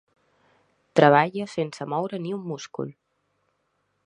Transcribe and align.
Treballa 0.99 1.47
sense 1.57 1.89
moure 1.93 2.23
ni 2.25 2.35
un 2.39 2.43
múscul. 2.53 2.91